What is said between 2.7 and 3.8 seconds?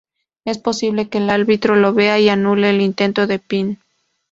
el intento de pin.